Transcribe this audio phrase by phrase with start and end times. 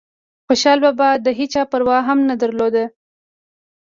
[0.47, 2.83] خوشحال بابا دهيچا پروا هم نه درلوده